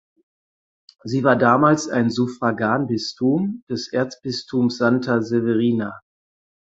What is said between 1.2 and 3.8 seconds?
war damals ein Suffraganbistum